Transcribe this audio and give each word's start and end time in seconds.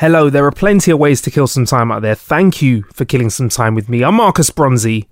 Hello, 0.00 0.28
there 0.30 0.44
are 0.46 0.50
plenty 0.50 0.90
of 0.90 0.98
ways 0.98 1.20
to 1.22 1.30
kill 1.30 1.46
some 1.46 1.64
time 1.64 1.92
out 1.92 2.02
there. 2.02 2.16
Thank 2.16 2.60
you 2.60 2.82
for 2.92 3.04
killing 3.04 3.30
some 3.30 3.48
time 3.48 3.74
with 3.76 3.88
me. 3.88 4.02
I'm 4.02 4.16
Marcus 4.16 4.50
Bronzy, 4.50 5.08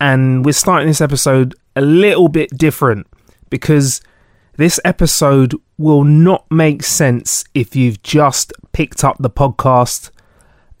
and 0.00 0.44
we're 0.44 0.52
starting 0.52 0.88
this 0.88 1.00
episode 1.00 1.54
a 1.76 1.80
little 1.80 2.28
bit 2.28 2.50
different 2.56 3.06
because 3.50 4.00
this 4.56 4.80
episode 4.84 5.54
will 5.78 6.02
not 6.02 6.50
make 6.50 6.82
sense 6.82 7.44
if 7.54 7.76
you've 7.76 8.02
just 8.02 8.52
picked 8.72 9.04
up 9.04 9.16
the 9.20 9.30
podcast 9.30 10.10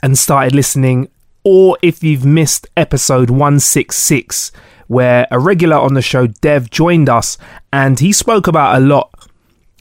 and 0.02 0.18
started 0.18 0.54
listening, 0.54 1.08
or 1.44 1.78
if 1.82 2.02
you've 2.02 2.24
missed 2.24 2.66
episode 2.76 3.30
166, 3.30 4.50
where 4.88 5.28
a 5.30 5.38
regular 5.38 5.76
on 5.76 5.94
the 5.94 6.02
show, 6.02 6.26
Dev, 6.26 6.68
joined 6.68 7.08
us 7.08 7.38
and 7.72 8.00
he 8.00 8.12
spoke 8.12 8.48
about 8.48 8.76
a 8.76 8.84
lot. 8.84 9.11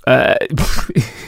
Uh, 0.07 0.35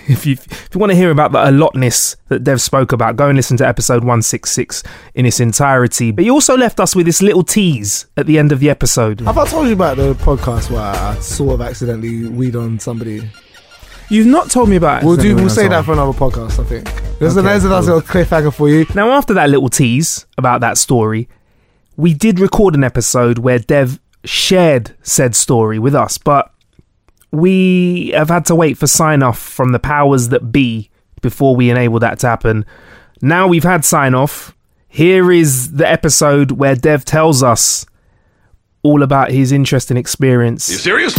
if 0.08 0.26
you 0.26 0.34
if 0.34 0.70
you 0.74 0.80
want 0.80 0.92
to 0.92 0.96
hear 0.96 1.12
about 1.12 1.32
the 1.32 1.48
a 1.48 1.52
lotness 1.52 2.16
that 2.30 2.44
Dev 2.44 2.60
spoke 2.62 2.92
about, 2.92 3.16
go 3.16 3.28
and 3.30 3.36
listen 3.36 3.58
to 3.58 3.68
episode 3.68 4.04
166 4.04 4.84
in 5.16 5.26
its 5.26 5.40
entirety. 5.40 6.12
But 6.12 6.24
he 6.24 6.32
also 6.32 6.58
left 6.58 6.80
us 6.80 6.96
with 6.96 7.06
this 7.06 7.22
little 7.22 7.44
tease 7.44 8.08
at 8.18 8.26
the 8.26 8.40
end 8.40 8.52
of 8.52 8.60
the 8.60 8.70
episode. 8.70 9.22
Have 9.22 9.38
I 9.38 9.46
told 9.48 9.68
you 9.68 9.74
about 9.74 9.98
the 9.98 10.14
podcast 10.16 10.72
where 10.72 10.82
I 10.82 11.16
sort 11.20 11.54
of 11.56 11.62
accidentally 11.62 12.28
weed 12.30 12.56
on 12.56 12.80
somebody? 12.80 13.30
You've 14.10 14.28
not 14.28 14.50
told 14.52 14.70
me 14.70 14.76
about 14.76 15.02
it. 15.04 15.06
We'll 15.06 15.18
do. 15.18 15.36
We'll 15.36 15.50
say 15.50 15.68
that 15.68 15.86
for 15.86 15.94
another 15.94 16.12
podcast. 16.18 16.60
I 16.60 16.64
think. 16.66 16.86
There's, 17.20 17.38
Okay, 17.38 17.40
a, 17.48 17.50
there's 17.50 17.64
a 17.66 17.70
nice 17.70 17.86
cool. 17.86 17.96
little 17.96 18.02
cliffhanger 18.02 18.54
for 18.54 18.70
you. 18.70 18.86
Now, 18.96 19.12
after 19.12 19.34
that 19.36 19.50
little 19.50 19.70
tease 19.70 20.26
about 20.38 20.62
that 20.62 20.78
story, 20.78 21.30
we 21.96 22.14
did 22.14 22.40
record 22.40 22.76
an 22.76 22.84
episode 22.84 23.38
where 23.40 23.60
Dev 23.60 24.00
shared 24.26 24.96
said 25.04 25.36
story 25.36 25.80
with 25.80 25.96
us, 25.96 26.18
but 26.18 26.53
we 27.34 28.12
have 28.14 28.30
had 28.30 28.46
to 28.46 28.54
wait 28.54 28.78
for 28.78 28.86
sign 28.86 29.24
off 29.24 29.40
from 29.40 29.72
the 29.72 29.80
powers 29.80 30.30
that 30.30 30.52
be 30.52 30.92
before 31.22 31.56
we 31.56 31.72
enable 31.72 31.98
that 31.98 32.20
to 32.20 32.28
happen. 32.28 32.64
Now 33.24 33.48
we've 33.48 33.64
had 33.64 33.84
sign 33.84 34.14
off. 34.14 34.56
Here 34.88 35.32
is 35.32 35.72
the 35.72 35.90
episode 35.90 36.52
where 36.52 36.76
Dev 36.76 37.04
tells 37.04 37.42
us 37.42 37.88
all 38.84 39.02
about 39.02 39.32
his 39.32 39.52
interesting 39.52 39.98
experience. 39.98 40.70
Are 40.70 40.74
You 40.74 40.78
serious? 40.78 41.16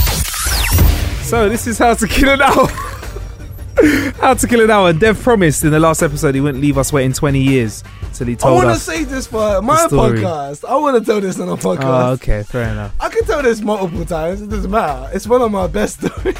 So 1.28 1.48
this 1.48 1.66
is 1.66 1.78
how 1.78 1.94
to 1.94 2.06
kill 2.06 2.28
an 2.28 2.42
hour. 2.42 2.68
how 4.20 4.34
to 4.34 4.46
kill 4.46 4.60
an 4.60 4.70
hour. 4.70 4.92
Dev 4.92 5.20
promised 5.20 5.64
in 5.64 5.72
the 5.72 5.80
last 5.80 6.00
episode 6.00 6.36
he 6.36 6.40
wouldn't 6.40 6.62
leave 6.62 6.78
us 6.78 6.92
waiting 6.92 7.12
20 7.12 7.40
years 7.40 7.82
till 8.14 8.26
he 8.26 8.36
I 8.42 8.50
want 8.50 8.68
to 8.68 8.78
say 8.80 9.04
this 9.04 9.26
for 9.26 9.60
my 9.60 9.86
podcast. 9.86 10.64
I 10.64 10.76
want 10.76 10.98
to 10.98 11.04
tell 11.04 11.20
this 11.20 11.38
on 11.38 11.48
a 11.48 11.52
oh, 11.52 11.56
podcast. 11.56 12.08
Oh, 12.08 12.12
okay, 12.12 12.42
fair 12.42 12.70
enough. 12.70 12.94
I 13.00 13.08
can 13.08 13.24
tell 13.24 13.42
this 13.42 13.60
multiple 13.60 14.04
times. 14.04 14.40
It 14.40 14.48
doesn't 14.48 14.70
matter. 14.70 15.10
It's 15.12 15.26
one 15.26 15.42
of 15.42 15.50
my 15.50 15.66
best 15.66 16.00
stories. 16.06 16.36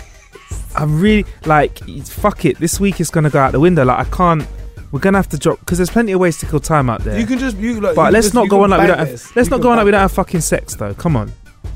I'm 0.77 1.01
really 1.01 1.27
like, 1.45 1.79
fuck 2.05 2.45
it. 2.45 2.59
This 2.59 2.81
week 2.81 3.01
is 3.01 3.11
gonna 3.11 3.31
go 3.31 3.39
out 3.41 3.53
the 3.53 3.61
window. 3.61 3.85
Like, 3.85 4.07
I 4.07 4.11
can't. 4.11 4.47
We're 4.93 5.01
gonna 5.01 5.19
have 5.19 5.29
to 5.31 5.39
drop 5.39 5.61
because 5.61 5.79
there's 5.79 5.91
plenty 5.91 6.13
of 6.13 6.21
ways 6.21 6.39
to 6.39 6.47
kill 6.47 6.61
time 6.61 6.89
out 6.89 7.03
there. 7.03 7.19
You 7.19 7.27
can 7.27 7.39
just 7.39 7.57
you 7.57 7.81
like. 7.81 7.97
but 7.97 8.13
let's 8.13 8.27
just- 8.27 8.35
not 8.35 8.49
go 8.49 8.63
on 8.63 8.71
like 8.71 8.81
we 8.81 8.87
don't 8.87 8.99
have. 8.99 9.09
Let's 9.09 9.37
You 9.37 9.51
not 9.51 9.61
go 9.61 9.71
on 9.71 9.77
like 9.77 9.85
we 9.85 9.91
don't 9.91 10.01
have 10.01 10.13
fucking 10.13 10.41
sex 10.41 10.75
though. 10.77 10.95
Come 10.95 11.17
on. 11.17 11.33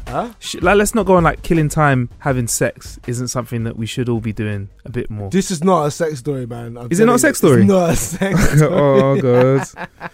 Huh? 0.09 0.33
Sh- 0.39 0.57
like, 0.63 0.77
let's 0.77 0.95
not 0.95 1.05
go 1.05 1.17
on 1.17 1.25
like 1.25 1.43
killing 1.43 1.69
time 1.69 2.09
having 2.21 2.47
sex 2.49 2.99
isn't 3.07 3.29
something 3.29 3.65
that 3.65 3.77
we 3.77 3.85
should 3.85 4.09
all 4.09 4.21
be 4.21 4.33
doing 4.33 4.71
a 4.87 4.91
bit 4.91 5.11
more. 5.11 5.29
This 5.29 5.51
is 5.51 5.63
not 5.63 5.85
a 5.87 5.91
sex 5.91 6.19
story, 6.21 6.47
man. 6.47 6.79
I'm 6.79 6.91
Is 6.91 6.99
it 7.01 7.05
not 7.07 7.17
a 7.17 7.19
sex 7.19 7.37
story? 7.39 7.61
It's 7.63 7.69
not 7.71 7.91
a 7.91 7.97
sex 7.97 8.41
story. 8.57 8.73
oh 8.73 9.21
god. 9.21 9.67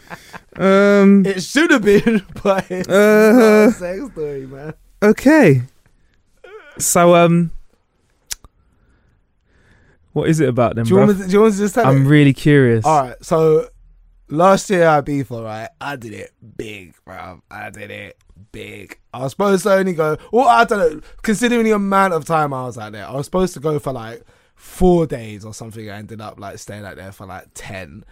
Um. 0.56 1.27
It 1.27 1.43
should 1.43 1.72
have 1.72 1.82
been, 1.82 2.25
but 2.44 2.65
it's 2.71 2.88
not 2.88 2.94
Uh, 2.97 3.69
a 3.69 3.72
sex 3.72 4.12
story, 4.12 4.47
man. 4.47 4.75
Okay. 5.03 5.62
So 6.78 7.15
um. 7.16 7.50
What 10.12 10.28
is 10.28 10.38
it 10.38 10.49
about 10.49 10.76
them, 10.76 10.84
Do 10.84 10.91
you, 10.91 10.97
want 10.97 11.11
me 11.11 11.22
to, 11.25 11.26
do 11.28 11.32
you 11.32 11.41
want 11.41 11.55
me 11.55 11.56
to 11.59 11.65
just 11.65 11.75
tell 11.75 11.87
I'm 11.87 12.06
it? 12.06 12.09
really 12.09 12.32
curious. 12.32 12.84
All 12.84 13.03
right, 13.03 13.16
so 13.21 13.69
last 14.28 14.71
year 14.71 14.84
at 14.84 15.05
Ibiza, 15.05 15.44
right, 15.44 15.69
I 15.81 15.97
did 15.97 16.12
it 16.12 16.31
big, 16.56 16.94
bro. 17.05 17.43
I 17.50 17.71
did 17.71 17.91
it 17.91 18.16
big. 18.55 18.99
I 19.13 19.19
was 19.25 19.33
supposed 19.33 19.65
to 19.65 19.73
only 19.75 19.93
go. 19.93 20.17
Well, 20.33 20.49
I 20.49 20.65
don't 20.65 20.79
know. 20.79 21.01
Considering 21.23 21.65
the 21.65 21.73
amount 21.73 22.15
of 22.15 22.25
time 22.25 22.55
I 22.55 22.65
was 22.65 22.79
out 22.79 22.93
there, 22.93 23.07
I 23.07 23.13
was 23.13 23.27
supposed 23.27 23.53
to 23.55 23.61
go 23.61 23.79
for 23.79 23.93
like 23.93 24.23
four 24.55 25.07
days 25.07 25.45
or 25.45 25.53
something. 25.53 25.91
I 25.91 25.97
ended 25.99 26.21
up 26.21 26.39
like 26.41 26.59
staying 26.59 26.85
out 26.87 26.97
there 26.97 27.13
for 27.13 27.27
like 27.27 27.49
ten. 27.55 28.05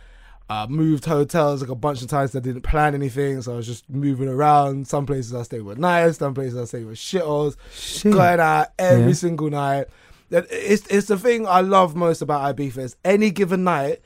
Uh, 0.51 0.67
moved 0.69 1.07
hotels 1.07 1.63
like 1.63 1.71
a 1.71 1.75
bunch 1.75 2.03
of 2.03 2.09
times. 2.09 2.37
I 2.37 2.41
didn't 2.41 2.61
plan 2.63 2.95
anything, 2.95 3.41
so 3.41 3.55
I 3.55 3.57
was 3.57 3.67
just 3.67 3.89
moving 3.89 4.29
around. 4.29 4.87
Some 4.87 5.07
places 5.07 5.33
I 5.35 5.45
stayed 5.45 5.63
were 5.63 5.77
nice, 5.77 6.19
some 6.19 6.35
places 6.35 6.59
I 6.59 6.65
stayed 6.67 6.85
were 6.85 6.93
shitholes. 6.93 7.57
Shit. 7.73 8.13
Going 8.13 8.41
out 8.41 8.67
every 8.79 9.07
Yeah. 9.07 9.13
single 9.15 9.49
night. 9.49 9.87
It's 10.31 10.87
it's 10.89 11.07
the 11.09 11.17
thing 11.19 11.47
I 11.47 11.61
love 11.61 11.95
most 11.97 12.21
about 12.21 12.55
Ibiza 12.57 12.79
is 12.79 12.97
any 13.05 13.31
given 13.31 13.65
night, 13.65 14.01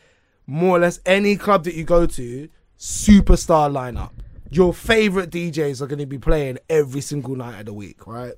more 0.47 0.77
or 0.77 0.81
less 0.81 1.01
any 1.07 1.37
club 1.37 1.65
that 1.65 1.75
you 1.75 1.83
go 1.85 2.07
to, 2.07 2.49
superstar 2.79 3.71
lineup. 3.71 4.11
Your 4.51 4.73
favorite 4.73 5.31
DJs 5.31 5.81
are 5.81 5.87
going 5.87 5.99
to 5.99 6.07
be 6.07 6.19
playing 6.19 6.59
every 6.69 7.01
single 7.01 7.37
night 7.37 7.61
of 7.61 7.67
the 7.67 7.73
week, 7.73 8.07
right? 8.07 8.34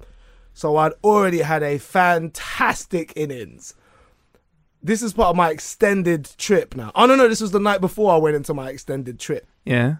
So 0.55 0.77
I'd 0.77 0.93
already 1.05 1.39
had 1.39 1.63
a 1.63 1.79
fantastic 1.79 3.13
innings. 3.15 3.75
This 4.83 5.03
is 5.03 5.13
part 5.13 5.31
of 5.31 5.37
my 5.37 5.51
extended 5.51 6.29
trip 6.39 6.75
now. 6.77 6.93
Oh 6.95 7.07
no, 7.07 7.15
no, 7.15 7.29
this 7.29 7.41
was 7.41 7.51
the 7.51 7.61
night 7.61 7.81
before 7.81 8.13
I 8.13 8.17
went 8.17 8.37
into 8.37 8.55
my 8.55 8.71
extended 8.71 9.19
trip. 9.19 9.47
Yeah. 9.65 9.97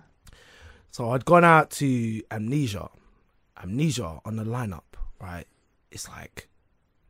So 0.91 1.11
I'd 1.11 1.25
gone 1.25 1.45
out 1.45 1.71
to 1.73 2.23
Amnesia. 2.31 2.89
Amnesia 3.63 4.21
on 4.25 4.37
the 4.37 4.45
lineup, 4.45 4.95
right? 5.21 5.47
It's 5.91 6.09
like 6.09 6.49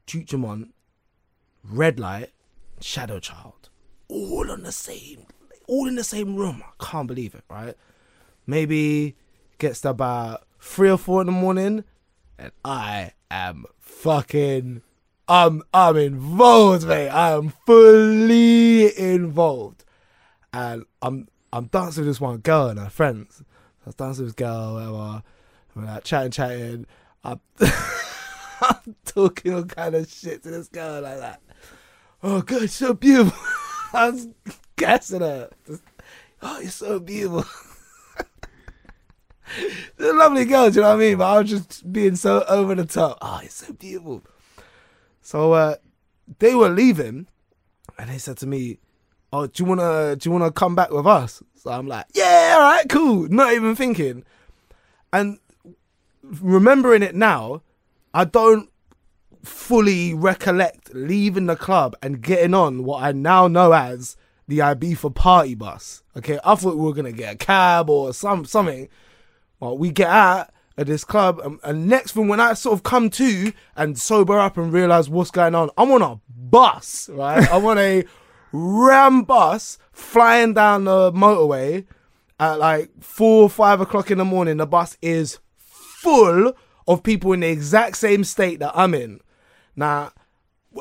Chuchamon, 0.07 0.71
Redlight, 1.67 2.29
Shadow 2.81 3.21
Child. 3.21 3.69
All 4.09 4.51
on 4.51 4.63
the 4.63 4.73
same 4.73 5.27
all 5.69 5.87
in 5.87 5.95
the 5.95 6.03
same 6.03 6.35
room. 6.35 6.65
I 6.67 6.85
can't 6.85 7.07
believe 7.07 7.37
it, 7.37 7.45
right? 7.49 7.77
Maybe 8.49 9.15
gets 9.59 9.83
to 9.83 9.91
about 9.91 10.45
three 10.59 10.91
or 10.91 10.99
four 10.99 11.21
in 11.21 11.27
the 11.27 11.33
morning, 11.33 11.85
and 12.37 12.51
I 12.65 13.13
am 13.31 13.67
fucking 13.79 14.83
I'm 15.29 15.63
I'm 15.75 15.97
involved, 15.99 16.87
mate. 16.87 17.11
I 17.11 17.33
am 17.33 17.53
fully 17.67 18.99
involved. 18.99 19.85
And 20.55 20.85
I'm 21.03 21.29
I'm 21.53 21.67
dancing 21.67 22.03
with 22.03 22.09
this 22.09 22.21
one 22.21 22.39
girl 22.39 22.69
and 22.69 22.79
her 22.79 22.89
friends. 22.89 23.43
I 23.83 23.87
was 23.87 23.95
dancing 23.95 24.25
with 24.25 24.35
this 24.35 24.47
girl, 24.47 24.75
whatever. 24.75 25.23
We're 25.75 25.85
like 25.85 26.05
chatting, 26.05 26.31
chatting. 26.31 26.87
I'm, 27.23 27.41
I'm 27.61 28.97
talking 29.05 29.53
all 29.53 29.65
kind 29.65 29.95
of 29.95 30.11
shit 30.11 30.43
to 30.45 30.51
this 30.51 30.69
girl 30.69 31.03
like 31.03 31.19
that. 31.19 31.43
Oh 32.23 32.41
god, 32.41 32.71
so 32.71 32.95
beautiful. 32.95 33.39
I 33.93 34.09
was 34.09 34.29
gassing 34.77 35.21
her. 35.21 35.51
Oh, 36.41 36.61
you're 36.61 36.71
so 36.71 37.01
beautiful. 37.01 37.45
A 39.99 40.13
lovely 40.13 40.45
girls, 40.45 40.77
you 40.77 40.83
know 40.83 40.89
what 40.89 40.97
I 40.97 40.99
mean? 40.99 41.19
But 41.19 41.27
I 41.27 41.39
was 41.41 41.51
just 41.51 41.93
being 41.93 42.17
so 42.17 42.45
over 42.49 42.75
the 42.75 42.85
top. 42.85 43.19
Oh, 43.21 43.41
you're 43.43 43.51
so 43.51 43.73
beautiful. 43.73 44.23
So 45.21 45.53
uh, 45.53 45.77
they 46.39 46.55
were 46.55 46.69
leaving, 46.69 47.27
and 47.99 48.11
they 48.11 48.19
said 48.19 48.37
to 48.39 48.47
me, 48.47 48.79
"Oh, 49.33 49.47
do 49.47 49.63
you 49.63 49.69
wanna 49.69 50.17
do 50.17 50.29
you 50.29 50.33
wanna 50.33 50.53
come 50.53 50.75
back 50.75 50.91
with 50.91 51.07
us?" 51.07 51.43
So 51.57 51.71
I'm 51.71 51.87
like, 51.87 52.07
"Yeah, 52.15 52.57
all 52.57 52.63
right, 52.63 52.89
cool." 52.89 53.29
Not 53.29 53.53
even 53.53 53.75
thinking, 53.75 54.25
and 55.13 55.39
remembering 56.23 57.03
it 57.03 57.15
now, 57.15 57.63
I 58.15 58.25
don't 58.25 58.71
fully 59.45 60.15
recollect 60.15 60.95
leaving 60.95 61.47
the 61.47 61.57
club 61.57 61.95
and 62.03 62.21
getting 62.21 62.55
on 62.55 62.85
what 62.85 63.03
I 63.03 63.13
now 63.13 63.49
know 63.49 63.73
as 63.73 64.17
the 64.47 64.59
Ibiza 64.59 65.15
party 65.15 65.55
bus. 65.55 66.03
Okay, 66.17 66.39
I 66.45 66.55
thought 66.55 66.77
we 66.77 66.85
were 66.85 66.95
gonna 66.95 67.13
get 67.13 67.35
a 67.35 67.37
cab 67.37 67.91
or 67.91 68.13
some 68.13 68.45
something. 68.45 68.89
Well, 69.61 69.77
we 69.77 69.91
get 69.91 70.09
out 70.09 70.51
of 70.77 70.87
this 70.87 71.05
club, 71.05 71.41
and, 71.41 71.59
and 71.65 71.89
next 71.89 72.13
thing 72.13 72.29
when 72.29 72.41
I 72.41 72.55
sort 72.55 72.75
of 72.75 72.83
come 72.85 73.11
to 73.11 73.53
and 73.77 73.99
sober 73.99 74.39
up 74.39 74.57
and 74.57 74.73
realize 74.73 75.09
what's 75.09 75.33
going 75.33 75.55
on, 75.55 75.71
I'm 75.77 75.91
on 75.91 76.03
a 76.03 76.21
bus, 76.29 77.09
right? 77.13 77.51
I'm 77.53 77.65
on 77.67 77.79
a 77.79 78.05
ram 78.53 79.23
bus 79.23 79.79
flying 79.93 80.55
down 80.55 80.85
the 80.85 81.13
motorway 81.13 81.85
at 82.39 82.59
like 82.59 82.91
four 83.03 83.43
or 83.43 83.51
five 83.51 83.81
o'clock 83.81 84.11
in 84.11 84.19
the 84.19 84.25
morning. 84.25 84.59
The 84.59 84.67
bus 84.67 84.97
is 85.03 85.39
full 85.57 86.53
of 86.87 87.03
people 87.03 87.33
in 87.33 87.41
the 87.41 87.49
exact 87.49 87.97
same 87.97 88.25
state 88.25 88.61
that 88.61 88.73
I'm 88.75 88.95
in. 88.95 89.21
Now, 89.75 90.13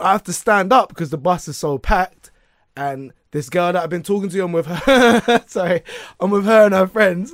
I 0.02 0.12
have 0.12 0.24
to 0.26 0.34
stand 0.34 0.72
up 0.72 0.90
because 0.90 1.10
the 1.10 1.18
bus 1.18 1.48
is 1.48 1.58
so 1.58 1.78
packed, 1.78 2.32
and 2.76 3.14
this 3.32 3.50
girl 3.50 3.74
that 3.74 3.84
I've 3.84 3.90
been 3.90 4.04
talking 4.04 4.30
to, 4.30 4.44
I'm 4.44 4.52
with 4.52 4.68
her. 4.68 5.44
sorry, 5.48 5.82
I'm 6.20 6.32
with 6.32 6.46
her 6.46 6.66
and 6.66 6.74
her 6.74 6.88
friends, 6.88 7.34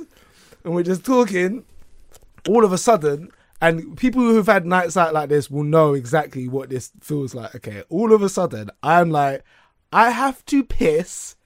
and 0.64 0.74
we're 0.74 0.82
just 0.82 1.04
talking. 1.04 1.64
All 2.46 2.64
of 2.64 2.72
a 2.72 2.78
sudden, 2.78 3.30
and 3.60 3.96
people 3.96 4.20
who've 4.22 4.46
had 4.46 4.66
nights 4.66 4.96
out 4.96 5.14
like 5.14 5.30
this 5.30 5.50
will 5.50 5.64
know 5.64 5.94
exactly 5.94 6.48
what 6.48 6.68
this 6.68 6.92
feels 7.00 7.34
like. 7.34 7.54
Okay, 7.54 7.82
all 7.88 8.12
of 8.12 8.22
a 8.22 8.28
sudden, 8.28 8.70
I'm 8.82 9.10
like, 9.10 9.42
I 9.92 10.10
have 10.10 10.44
to 10.46 10.62
piss 10.62 11.36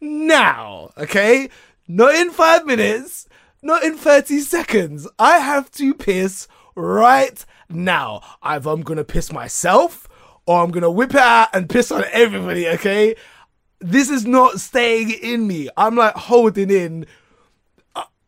now. 0.00 0.92
Okay, 0.96 1.48
not 1.88 2.14
in 2.14 2.30
five 2.30 2.66
minutes, 2.66 3.26
not 3.62 3.82
in 3.82 3.96
30 3.96 4.40
seconds. 4.40 5.08
I 5.18 5.38
have 5.38 5.70
to 5.72 5.92
piss 5.94 6.46
right 6.76 7.44
now. 7.68 8.22
Either 8.42 8.70
I'm 8.70 8.82
gonna 8.82 9.04
piss 9.04 9.32
myself 9.32 10.08
or 10.46 10.62
I'm 10.62 10.70
gonna 10.70 10.90
whip 10.90 11.14
it 11.14 11.20
out 11.20 11.48
and 11.52 11.68
piss 11.68 11.90
on 11.90 12.04
everybody, 12.12 12.68
okay? 12.68 13.16
This 13.80 14.10
is 14.10 14.26
not 14.26 14.60
staying 14.60 15.10
in 15.10 15.46
me. 15.46 15.68
I'm 15.76 15.96
like 15.96 16.14
holding 16.14 16.70
in. 16.70 17.06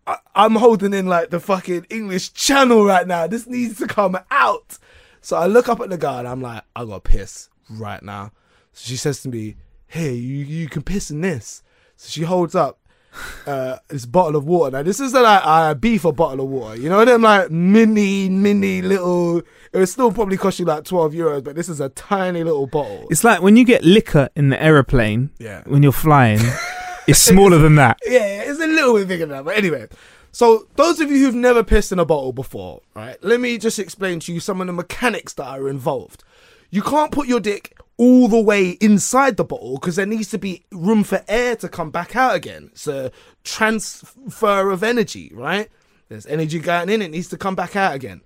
I, 0.06 0.18
I'm 0.34 0.56
holding 0.56 0.94
in 0.94 1.06
like 1.06 1.30
the 1.30 1.40
fucking 1.40 1.86
English 1.90 2.32
channel 2.32 2.84
right 2.84 3.06
now. 3.06 3.26
This 3.26 3.46
needs 3.46 3.78
to 3.78 3.86
come 3.86 4.18
out. 4.30 4.78
So 5.20 5.36
I 5.36 5.46
look 5.46 5.68
up 5.68 5.80
at 5.80 5.90
the 5.90 5.98
guy 5.98 6.20
and 6.20 6.28
I'm 6.28 6.40
like, 6.40 6.64
I 6.74 6.84
gotta 6.84 7.00
piss 7.00 7.48
right 7.70 8.02
now. 8.02 8.32
So 8.72 8.88
she 8.88 8.96
says 8.96 9.22
to 9.22 9.28
me, 9.28 9.56
Hey, 9.86 10.14
you, 10.14 10.44
you 10.44 10.68
can 10.68 10.82
piss 10.82 11.10
in 11.10 11.20
this. 11.20 11.62
So 11.96 12.08
she 12.08 12.22
holds 12.22 12.54
up 12.54 12.78
uh, 13.46 13.76
this 13.88 14.06
bottle 14.06 14.36
of 14.36 14.46
water. 14.46 14.78
Now 14.78 14.82
this 14.82 14.98
is 14.98 15.12
like 15.12 15.42
a 15.44 15.74
beef 15.74 16.04
a 16.04 16.12
bottle 16.12 16.44
of 16.44 16.50
water. 16.50 16.80
You 16.80 16.88
know 16.88 17.04
them 17.04 17.22
like 17.22 17.50
mini, 17.50 18.28
mini 18.28 18.82
little. 18.82 19.38
It 19.38 19.78
would 19.78 19.88
still 19.88 20.10
probably 20.12 20.36
cost 20.36 20.58
you 20.58 20.64
like 20.64 20.84
twelve 20.84 21.12
euros, 21.12 21.44
but 21.44 21.54
this 21.54 21.68
is 21.68 21.80
a 21.80 21.90
tiny 21.90 22.42
little 22.42 22.66
bottle. 22.66 23.06
It's 23.10 23.22
like 23.22 23.42
when 23.42 23.56
you 23.56 23.64
get 23.64 23.84
liquor 23.84 24.30
in 24.34 24.48
the 24.48 24.60
aeroplane. 24.62 25.30
Yeah. 25.38 25.62
When 25.66 25.82
you're 25.82 25.92
flying, 25.92 26.40
it's 27.06 27.20
smaller 27.20 27.58
than 27.58 27.74
that. 27.76 27.98
yeah, 28.06 28.12
yeah, 28.18 28.50
it's 28.50 28.60
a 28.60 28.66
little 28.86 29.00
bit 29.00 29.08
bigger 29.08 29.26
than 29.26 29.36
that. 29.36 29.44
But 29.44 29.56
anyway, 29.56 29.88
so 30.30 30.66
those 30.76 31.00
of 31.00 31.10
you 31.10 31.18
who've 31.18 31.34
never 31.34 31.62
pissed 31.62 31.92
in 31.92 31.98
a 31.98 32.04
bottle 32.04 32.32
before, 32.32 32.82
right? 32.94 33.22
Let 33.22 33.40
me 33.40 33.58
just 33.58 33.78
explain 33.78 34.20
to 34.20 34.32
you 34.32 34.40
some 34.40 34.60
of 34.60 34.66
the 34.66 34.72
mechanics 34.72 35.34
that 35.34 35.46
are 35.46 35.68
involved. 35.68 36.24
You 36.70 36.82
can't 36.82 37.12
put 37.12 37.28
your 37.28 37.40
dick 37.40 37.76
all 37.98 38.28
the 38.28 38.40
way 38.40 38.70
inside 38.80 39.36
the 39.36 39.44
bottle 39.44 39.74
because 39.74 39.96
there 39.96 40.06
needs 40.06 40.30
to 40.30 40.38
be 40.38 40.64
room 40.72 41.04
for 41.04 41.22
air 41.28 41.54
to 41.56 41.68
come 41.68 41.90
back 41.90 42.16
out 42.16 42.34
again. 42.34 42.70
It's 42.72 42.88
a 42.88 43.12
transfer 43.44 44.70
of 44.70 44.82
energy, 44.82 45.30
right? 45.34 45.68
There's 46.08 46.26
energy 46.26 46.58
going 46.58 46.88
in, 46.88 47.02
it 47.02 47.10
needs 47.10 47.28
to 47.28 47.36
come 47.36 47.54
back 47.54 47.76
out 47.76 47.94
again. 47.94 48.22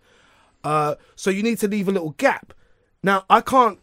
Uh, 0.63 0.95
so 1.15 1.31
you 1.31 1.43
need 1.43 1.59
to 1.59 1.69
leave 1.69 1.89
a 1.89 1.93
little 1.93 2.11
gap. 2.19 2.53
Now, 3.03 3.25
I 3.29 3.41
can't 3.41 3.81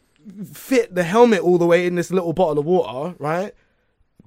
fit 0.53 0.95
the 0.95 1.03
helmet 1.03 1.41
all 1.41 1.57
the 1.57 1.65
way 1.65 1.85
in 1.85 1.95
this 1.95 2.11
little 2.11 2.33
bottle 2.33 2.59
of 2.59 2.65
water, 2.65 3.15
right? 3.19 3.53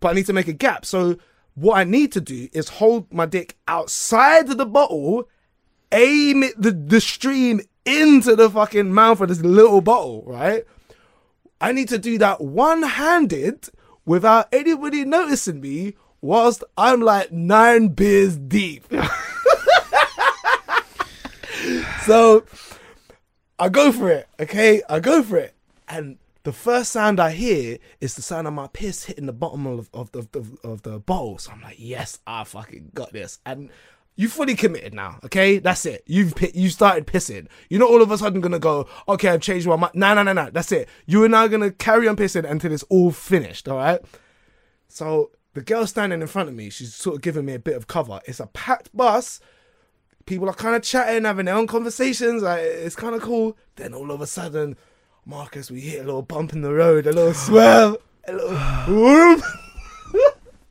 But 0.01 0.09
I 0.09 0.13
need 0.13 0.27
to 0.27 0.33
make 0.33 0.49
a 0.49 0.53
gap. 0.53 0.85
So 0.85 1.17
what 1.57 1.79
I 1.79 1.85
need 1.85 2.13
to 2.13 2.21
do 2.21 2.49
is 2.53 2.69
hold 2.69 3.13
my 3.13 3.27
dick 3.27 3.57
outside 3.67 4.49
of 4.51 4.59
the 4.59 4.67
bottle, 4.67 5.29
aim 5.91 6.43
it, 6.43 6.61
the, 6.61 6.71
the 6.71 7.01
stream 7.01 7.63
into 7.87 8.37
the 8.37 8.51
fucking 8.51 8.93
mouth 8.93 9.23
of 9.23 9.29
this 9.29 9.41
little 9.41 9.81
bottle, 9.81 10.23
right? 10.27 10.65
I 11.59 11.73
need 11.73 11.89
to 11.89 11.99
do 11.99 12.19
that 12.19 12.43
one 12.43 12.83
handed 12.83 13.71
without 14.05 14.49
anybody 14.53 15.07
noticing 15.07 15.63
me 15.63 15.95
whilst 16.21 16.63
I'm 16.77 17.01
like 17.01 17.33
nine 17.33 17.89
beers 17.89 18.37
deep. 18.37 18.85
so 22.05 22.45
I 23.59 23.71
go 23.71 23.93
for 23.93 24.11
it, 24.11 24.29
okay? 24.39 24.83
I 24.91 25.01
go 25.01 25.23
for 25.23 25.39
it. 25.39 25.55
And 25.89 26.19
the 26.47 26.53
first 26.53 26.93
sound 26.93 27.19
I 27.19 27.33
hear 27.33 27.77
is 28.01 28.15
the 28.15 28.23
sound 28.23 28.47
of 28.47 28.53
my 28.55 28.69
piss 28.69 29.07
hitting 29.07 29.27
the 29.27 29.33
bottom 29.33 29.67
of, 29.67 29.91
of, 29.93 30.13
the, 30.13 30.21
of, 30.21 30.57
of 30.63 30.83
the. 30.83 31.03
So 31.39 31.51
I'm 31.51 31.61
like, 31.61 31.75
yes, 31.77 32.21
I 32.25 32.45
fucking 32.45 32.93
got 32.95 33.13
this. 33.13 33.41
And 33.45 33.69
you 34.15 34.29
fully 34.29 34.55
committed 34.55 34.95
now, 34.95 35.19
okay? 35.25 35.59
That's 35.59 35.85
it. 35.85 36.05
You've 36.07 36.35
you 36.55 36.69
started 36.69 37.05
pissing. 37.05 37.49
You're 37.69 37.81
not 37.81 37.91
all 37.91 38.01
of 38.01 38.13
a 38.13 38.17
sudden 38.19 38.41
gonna 38.41 38.61
go, 38.61 38.87
okay, 39.09 39.31
I've 39.31 39.41
changed 39.41 39.67
my 39.67 39.75
mind. 39.75 39.97
No, 39.97 40.15
no, 40.15 40.23
no, 40.23 40.33
no. 40.33 40.49
That's 40.49 40.71
it. 40.71 40.89
You 41.05 41.25
are 41.25 41.29
now 41.29 41.49
gonna 41.49 41.73
carry 41.73 42.07
on 42.07 42.15
pissing 42.15 42.49
until 42.49 42.71
it's 42.71 42.85
all 42.85 43.11
finished, 43.11 43.67
all 43.67 43.79
right? 43.79 44.01
So 44.87 45.33
the 45.55 45.63
girl 45.63 45.85
standing 45.85 46.21
in 46.21 46.29
front 46.29 46.49
of 46.49 46.55
me, 46.55 46.71
she's 46.71 46.95
sort 46.95 47.17
of 47.17 47.23
giving 47.23 47.45
me 47.45 47.55
a 47.55 47.59
bit 47.59 47.75
of 47.75 47.89
cover. 47.89 48.21
It's 48.25 48.39
a 48.39 48.47
packed 48.47 48.97
bus. 48.97 49.41
People 50.27 50.49
are 50.49 50.55
kind 50.55 50.77
of 50.77 50.85
chatting, 50.85 51.25
having 51.25 51.47
their 51.47 51.57
own 51.57 51.67
conversations. 51.67 52.45
Like, 52.45 52.61
it's 52.61 52.95
kind 52.95 53.17
of 53.17 53.23
cool. 53.23 53.59
Then 53.75 53.95
all 53.95 54.13
of 54.13 54.21
a 54.21 54.29
sudden, 54.29 54.77
Marcus, 55.29 55.73
we 55.73 55.81
hit 55.81 56.03
a 56.03 56.05
little 56.05 56.23
bump 56.23 56.53
in 56.53 56.63
the 56.63 56.73
road, 56.73 57.05
a 57.05 57.13
little 57.13 57.35
swerve, 57.47 57.97
a 58.29 58.33
little 58.33 58.57
whoop. 58.89 59.43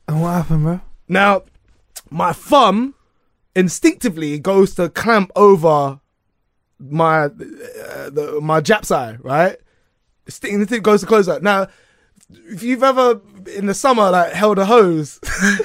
And 0.08 0.22
what 0.22 0.30
happened, 0.30 0.62
bro? 0.62 0.80
Now, 1.08 1.42
my 2.10 2.32
thumb 2.32 2.94
instinctively 3.54 4.38
goes 4.38 4.74
to 4.76 4.88
clamp 4.88 5.30
over 5.36 6.00
my 6.78 7.24
uh, 7.24 7.28
the, 8.10 8.38
my 8.42 8.60
Jap's 8.60 8.90
eye, 8.90 9.18
right? 9.20 9.58
Instinct 10.26 10.72
it 10.72 10.82
goes 10.82 11.02
to 11.02 11.06
close 11.06 11.26
that. 11.26 11.42
Now, 11.42 11.68
if 12.46 12.62
you've 12.62 12.82
ever 12.82 13.20
in 13.54 13.66
the 13.66 13.74
summer 13.74 14.10
like 14.10 14.32
held 14.32 14.58
a 14.58 14.64
hose, 14.64 15.20
if 15.22 15.60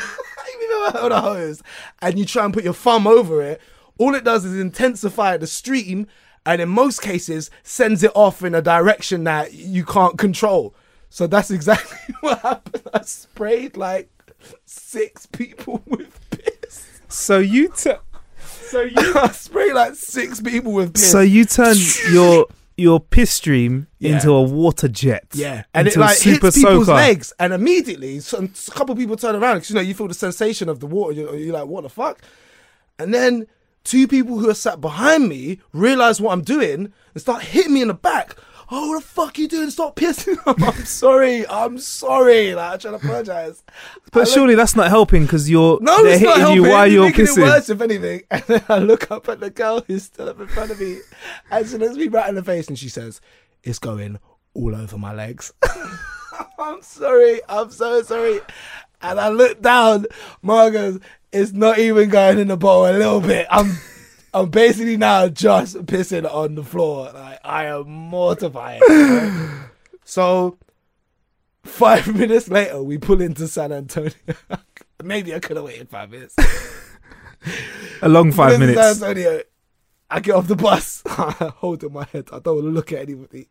you've 0.59 0.87
ever 0.87 0.97
held 0.97 1.11
a 1.13 1.21
hose 1.21 1.63
and 2.01 2.19
you 2.19 2.25
try 2.25 2.43
and 2.43 2.53
put 2.53 2.65
your 2.65 2.73
thumb 2.73 3.07
over 3.07 3.41
it, 3.41 3.61
all 3.97 4.15
it 4.15 4.23
does 4.25 4.43
is 4.43 4.59
intensify 4.59 5.37
the 5.37 5.47
stream, 5.47 6.07
and 6.45 6.61
in 6.61 6.69
most 6.69 7.01
cases 7.01 7.49
sends 7.63 8.03
it 8.03 8.11
off 8.15 8.43
in 8.43 8.55
a 8.55 8.61
direction 8.61 9.23
that 9.25 9.53
you 9.53 9.85
can't 9.85 10.17
control. 10.17 10.73
So 11.09 11.27
that's 11.27 11.51
exactly 11.51 12.15
what 12.21 12.39
happened. 12.39 12.83
I 12.93 13.01
sprayed 13.01 13.77
like 13.77 14.09
six 14.65 15.25
people 15.27 15.81
with 15.85 16.17
piss. 16.31 16.87
So 17.09 17.39
you 17.39 17.69
t- 17.69 17.91
so 18.39 18.81
you 18.81 19.13
I 19.15 19.27
sprayed 19.29 19.73
like 19.73 19.95
six 19.95 20.39
people 20.41 20.71
with 20.73 20.93
piss. 20.93 21.11
so 21.11 21.19
you 21.19 21.45
turn 21.45 21.75
your 22.11 22.47
your 22.77 22.99
piss 23.01 23.31
stream 23.31 23.85
Yeah. 23.99 24.13
into 24.13 24.31
a 24.31 24.41
water 24.41 24.87
jet. 24.87 25.25
Yeah, 25.33 25.63
and 25.73 25.87
it 25.87 25.97
like 25.97 26.15
super 26.15 26.47
hits 26.47 26.57
people's 26.57 26.87
soaker. 26.87 26.95
legs, 26.95 27.33
and 27.37 27.53
immediately 27.53 28.19
some 28.21 28.45
a 28.67 28.71
couple 28.71 28.95
people 28.95 29.17
turn 29.17 29.35
around 29.35 29.55
because 29.57 29.69
you 29.69 29.75
know 29.75 29.81
you 29.81 29.93
feel 29.93 30.07
the 30.07 30.13
sensation 30.13 30.69
of 30.69 30.79
the 30.79 30.87
water. 30.87 31.13
You're, 31.13 31.35
you're 31.35 31.53
like, 31.53 31.67
what 31.67 31.83
the 31.83 31.89
fuck? 31.89 32.21
And 32.97 33.13
then 33.13 33.45
two 33.83 34.07
people 34.07 34.37
who 34.39 34.49
are 34.49 34.53
sat 34.53 34.79
behind 34.81 35.27
me 35.29 35.59
realize 35.73 36.19
what 36.21 36.31
I'm 36.33 36.41
doing 36.43 36.93
and 37.13 37.21
start 37.21 37.43
hitting 37.43 37.73
me 37.73 37.81
in 37.81 37.87
the 37.89 37.93
back. 37.93 38.35
Oh, 38.73 38.87
what 38.91 39.01
the 39.01 39.05
fuck 39.07 39.37
are 39.37 39.41
you 39.41 39.47
doing? 39.49 39.69
Stop 39.69 39.97
pissing! 39.97 40.37
I'm 40.45 40.85
sorry. 40.85 41.45
I'm 41.47 41.77
sorry. 41.77 42.55
Like 42.55 42.73
I 42.73 42.77
try 42.77 42.91
to 42.91 42.97
apologize. 42.97 43.63
But 44.13 44.29
surely 44.29 44.55
that's 44.55 44.77
not 44.77 44.87
helping 44.87 45.23
because 45.23 45.49
you're 45.49 45.77
No, 45.81 46.01
they're 46.03 46.17
hitting 46.17 46.35
helping. 46.35 46.63
you 46.63 46.69
while 46.69 46.87
You're 46.87 47.09
pissing. 47.11 47.39
it 47.39 47.41
worse, 47.41 47.69
if 47.69 47.81
anything. 47.81 48.21
And 48.31 48.43
then 48.47 48.63
I 48.69 48.77
look 48.79 49.11
up 49.11 49.27
at 49.27 49.41
the 49.41 49.49
girl 49.49 49.83
who's 49.85 50.03
still 50.03 50.29
up 50.29 50.39
in 50.39 50.47
front 50.47 50.71
of 50.71 50.79
me, 50.79 50.99
and 51.51 51.67
she 51.67 51.77
looks 51.77 51.97
me 51.97 52.07
right 52.07 52.29
in 52.29 52.35
the 52.35 52.43
face, 52.43 52.69
and 52.69 52.79
she 52.79 52.87
says, 52.87 53.19
"It's 53.61 53.77
going 53.79 54.19
all 54.53 54.73
over 54.73 54.97
my 54.97 55.13
legs." 55.13 55.51
I'm 56.57 56.81
sorry. 56.81 57.41
I'm 57.49 57.71
so 57.71 58.01
sorry. 58.03 58.39
And 59.01 59.19
I 59.19 59.29
look 59.29 59.61
down. 59.61 60.05
Marcus, 60.41 60.99
it's 61.31 61.51
not 61.51 61.79
even 61.79 62.09
going 62.09 62.39
in 62.39 62.47
the 62.49 62.57
bowl 62.57 62.85
a 62.85 62.93
little 62.93 63.21
bit. 63.21 63.47
I'm. 63.49 63.77
I'm 64.33 64.49
basically 64.49 64.95
now 64.95 65.27
just 65.27 65.75
pissing 65.85 66.31
on 66.31 66.55
the 66.55 66.63
floor. 66.63 67.11
Like 67.13 67.39
I 67.43 67.65
am 67.65 67.89
mortified. 67.89 68.81
so 70.05 70.57
five 71.63 72.07
minutes 72.15 72.47
later, 72.49 72.81
we 72.81 72.97
pull 72.97 73.21
into 73.21 73.47
San 73.47 73.71
Antonio. 73.71 74.11
Maybe 75.03 75.35
I 75.35 75.39
could 75.39 75.57
have 75.57 75.65
waited 75.65 75.89
five 75.89 76.11
minutes. 76.11 76.35
A 78.01 78.07
long 78.07 78.31
five 78.31 78.59
minutes. 78.59 78.79
San 78.99 79.09
Antonio. 79.09 79.41
I 80.09 80.19
get 80.19 80.35
off 80.35 80.47
the 80.47 80.55
bus, 80.55 81.03
holding 81.05 81.93
my 81.93 82.05
head. 82.05 82.29
I 82.31 82.39
don't 82.39 82.55
want 82.55 82.67
to 82.67 82.71
look 82.71 82.91
at 82.91 82.99
anybody. 82.99 83.49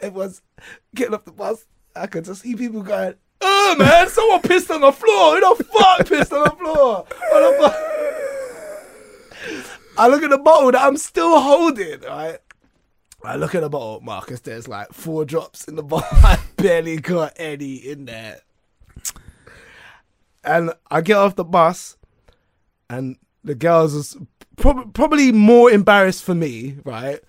It 0.00 0.12
was 0.12 0.42
getting 0.94 1.14
off 1.14 1.24
the 1.24 1.32
bus. 1.32 1.64
I 1.94 2.06
could 2.08 2.24
just 2.24 2.42
see 2.42 2.54
people 2.54 2.82
going, 2.82 3.14
"Oh 3.40 3.76
man, 3.78 4.08
someone 4.08 4.40
pissed 4.42 4.70
on 4.70 4.80
the 4.80 4.92
floor. 4.92 5.34
Who 5.34 5.40
the 5.56 5.64
fuck 5.64 6.06
pissed 6.06 6.32
on 6.32 6.44
the 6.44 6.50
floor?" 6.50 7.06
What 7.30 7.40
the 7.40 7.62
fuck? 7.62 7.76
I 9.98 10.06
look 10.06 10.22
at 10.22 10.30
the 10.30 10.38
bottle 10.38 10.70
that 10.72 10.80
I'm 10.82 10.96
still 10.96 11.40
holding, 11.40 12.00
right? 12.02 12.38
I 13.24 13.36
look 13.36 13.54
at 13.54 13.62
the 13.62 13.68
bottle, 13.68 14.00
Marcus. 14.00 14.40
There's 14.40 14.68
like 14.68 14.92
four 14.92 15.24
drops 15.24 15.64
in 15.64 15.74
the 15.74 15.82
bottle. 15.82 16.08
I 16.22 16.38
barely 16.56 16.98
got 16.98 17.32
any 17.36 17.74
in 17.74 18.04
there. 18.04 18.40
And 20.44 20.72
I 20.90 21.00
get 21.00 21.16
off 21.16 21.34
the 21.34 21.44
bus, 21.44 21.96
and 22.88 23.16
the 23.42 23.54
girls 23.54 24.16
prob- 24.56 24.94
probably 24.94 25.32
more 25.32 25.70
embarrassed 25.70 26.22
for 26.22 26.34
me, 26.34 26.76
right? 26.84 27.20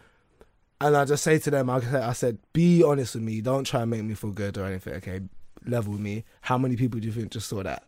And 0.79 0.95
I 0.95 1.05
just 1.05 1.23
say 1.23 1.39
to 1.39 1.51
them, 1.51 1.69
I 1.69 1.81
said, 1.81 2.03
I 2.03 2.13
said, 2.13 2.37
be 2.53 2.83
honest 2.83 3.15
with 3.15 3.23
me. 3.23 3.41
Don't 3.41 3.65
try 3.65 3.81
and 3.81 3.91
make 3.91 4.03
me 4.03 4.13
feel 4.13 4.31
good 4.31 4.57
or 4.57 4.65
anything. 4.65 4.93
Okay, 4.95 5.21
level 5.65 5.93
with 5.93 6.01
me. 6.01 6.25
How 6.41 6.57
many 6.57 6.75
people 6.75 6.99
do 6.99 7.07
you 7.07 7.13
think 7.13 7.31
just 7.31 7.47
saw 7.47 7.63
that? 7.63 7.83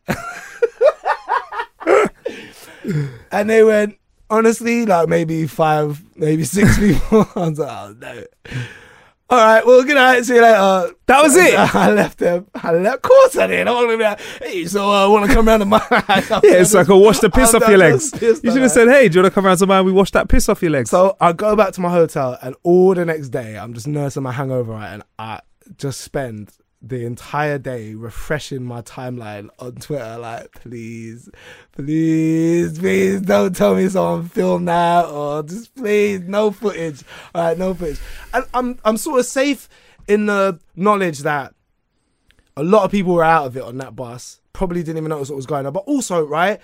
and 3.32 3.50
they 3.50 3.64
went, 3.64 3.98
honestly, 4.30 4.86
like 4.86 5.08
maybe 5.08 5.48
five, 5.48 6.04
maybe 6.16 6.44
six 6.44 6.78
people. 6.80 7.28
I 7.36 7.50
was 7.50 7.60
like, 7.60 7.70
oh 7.70 7.96
no. 8.00 8.24
All 9.30 9.38
right, 9.38 9.66
well, 9.66 9.82
good 9.84 9.96
night. 9.96 10.24
See 10.26 10.36
you 10.36 10.42
later. 10.42 10.94
That 11.06 11.24
was 11.24 11.38
it? 11.38 11.54
I 11.76 11.90
left 11.94 12.18
them. 12.18 12.48
I 12.54 12.74
left. 12.74 12.96
Of 12.98 13.02
course 13.02 13.38
I 13.38 13.48
did. 13.48 13.66
I 13.66 13.72
want 13.72 13.90
to 13.90 13.98
be 13.98 14.04
like, 14.04 14.20
hey, 14.20 14.66
so 14.66 14.90
I 14.92 15.04
uh, 15.04 15.10
want 15.10 15.30
to 15.30 15.34
come 15.34 15.48
around 15.48 15.60
to 15.60 15.66
my 15.66 15.82
Yeah, 15.90 16.42
it's 16.44 16.74
like 16.74 16.90
a 16.90 16.98
wash 16.98 17.20
the 17.20 17.30
piss 17.30 17.54
I'm 17.54 17.64
off 17.64 17.70
your 17.70 17.78
legs. 17.78 18.12
You 18.22 18.36
should 18.36 18.62
have 18.62 18.72
said, 18.72 18.90
hey, 18.90 19.08
do 19.08 19.16
you 19.16 19.24
want 19.24 19.32
to 19.32 19.36
come 19.36 19.46
around 19.46 19.60
to 19.60 19.68
mine? 19.68 19.86
We 19.86 19.94
wash 19.94 20.12
that 20.12 20.28
piss 20.28 20.50
off 20.50 20.62
your 20.62 20.72
legs. 20.72 20.90
So 20.90 21.16
I 21.22 21.32
go 21.32 21.56
back 21.56 21.72
to 21.76 21.82
my 21.82 21.90
hotel, 21.90 22.38
and 22.42 22.58
all 22.64 22.94
the 22.94 23.06
next 23.06 23.30
day, 23.30 23.58
I'm 23.58 23.74
just 23.74 23.88
nursing 23.88 24.22
my 24.22 24.34
hangover, 24.34 24.74
right? 24.74 24.96
And 24.96 25.04
I 25.18 25.40
just 25.78 26.02
spend 26.02 26.52
the 26.82 27.06
entire 27.06 27.60
day 27.60 27.94
refreshing 27.94 28.64
my 28.64 28.82
timeline 28.82 29.50
on 29.60 29.76
Twitter, 29.76 30.18
like, 30.18 30.52
please, 30.54 31.30
please, 31.74 32.80
please, 32.80 33.22
don't 33.22 33.56
tell 33.56 33.76
me 33.76 33.88
someone 33.88 34.28
filmed 34.28 34.68
that, 34.68 35.06
or 35.06 35.44
just 35.44 35.76
please, 35.76 36.22
no 36.22 36.52
footage. 36.52 37.04
All 37.36 37.44
right, 37.44 37.58
no 37.58 37.74
footage. 37.74 38.00
And 38.34 38.46
I'm, 38.54 38.80
I'm 38.84 38.98
sort 38.98 39.20
of 39.20 39.26
safe 39.26 39.70
in 40.08 40.26
the 40.26 40.60
knowledge 40.76 41.20
that 41.20 41.54
a 42.58 42.64
lot 42.64 42.84
of 42.84 42.92
people 42.92 43.14
were 43.14 43.24
out 43.24 43.46
of 43.46 43.56
it 43.56 43.64
on 43.64 43.78
that 43.78 43.96
bus. 43.96 44.42
Probably 44.54 44.82
didn't 44.82 44.98
even 44.98 45.10
notice 45.10 45.30
what 45.30 45.36
was 45.36 45.46
going 45.46 45.66
on. 45.66 45.74
But 45.74 45.84
also, 45.86 46.26
right, 46.26 46.60